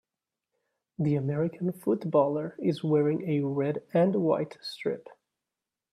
The 0.97 1.13
American 1.13 1.71
footballer 1.73 2.55
is 2.57 2.83
wearing 2.83 3.29
a 3.29 3.41
red 3.45 3.83
and 3.93 4.15
white 4.15 4.57
strip. 4.59 5.07